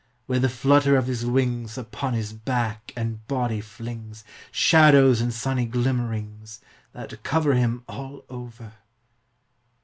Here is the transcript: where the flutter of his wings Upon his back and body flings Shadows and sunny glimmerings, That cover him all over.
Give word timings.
where 0.25 0.39
the 0.39 0.49
flutter 0.49 0.97
of 0.97 1.05
his 1.05 1.27
wings 1.27 1.77
Upon 1.77 2.15
his 2.15 2.33
back 2.33 2.91
and 2.95 3.23
body 3.27 3.61
flings 3.61 4.23
Shadows 4.51 5.21
and 5.21 5.31
sunny 5.31 5.67
glimmerings, 5.67 6.59
That 6.91 7.21
cover 7.21 7.53
him 7.53 7.83
all 7.87 8.25
over. 8.27 8.73